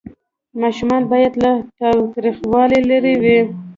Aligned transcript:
ماشومان 0.61 1.03
باید 1.11 1.33
له 1.43 1.51
تاوتریخوالي 1.77 2.79
لرې 2.89 3.13
وي. 3.23 3.39